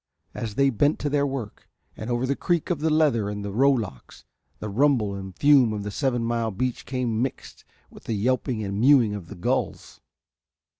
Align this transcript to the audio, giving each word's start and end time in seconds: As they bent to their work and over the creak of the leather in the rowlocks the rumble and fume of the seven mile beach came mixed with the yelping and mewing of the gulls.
As 0.33 0.55
they 0.55 0.71
bent 0.71 0.97
to 1.01 1.11
their 1.11 1.27
work 1.27 1.69
and 1.95 2.09
over 2.09 2.25
the 2.25 2.35
creak 2.35 2.71
of 2.71 2.79
the 2.79 2.89
leather 2.89 3.29
in 3.29 3.43
the 3.43 3.51
rowlocks 3.53 4.25
the 4.57 4.67
rumble 4.67 5.13
and 5.13 5.37
fume 5.37 5.73
of 5.73 5.83
the 5.83 5.91
seven 5.91 6.23
mile 6.23 6.49
beach 6.49 6.87
came 6.87 7.21
mixed 7.21 7.65
with 7.91 8.05
the 8.05 8.13
yelping 8.15 8.63
and 8.63 8.79
mewing 8.81 9.13
of 9.13 9.27
the 9.27 9.35
gulls. 9.35 10.01